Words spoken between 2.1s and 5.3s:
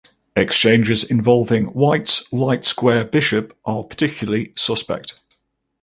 light-square bishop are particularly suspect.